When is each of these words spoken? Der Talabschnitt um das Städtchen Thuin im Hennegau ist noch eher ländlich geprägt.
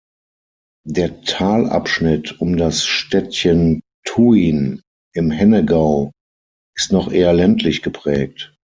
Der 0.87 1.21
Talabschnitt 1.21 2.39
um 2.41 2.57
das 2.57 2.83
Städtchen 2.85 3.81
Thuin 4.03 4.81
im 5.13 5.29
Hennegau 5.29 6.11
ist 6.75 6.91
noch 6.91 7.11
eher 7.11 7.33
ländlich 7.33 7.83
geprägt. 7.83 8.55